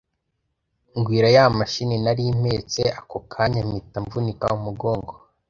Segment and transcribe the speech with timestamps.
[0.97, 5.13] ngwira ya machine nari mpetse ako kanya mpita mvunika umugongo,